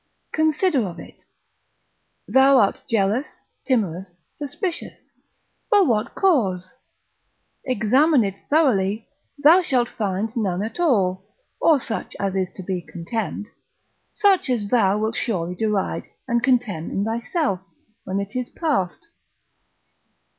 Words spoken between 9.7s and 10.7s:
find none